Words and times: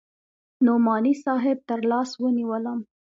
نعماني 0.65 1.11
صاحب 1.23 1.57
تر 1.67 1.79
لاس 1.91 2.11
ونيولم. 2.21 2.79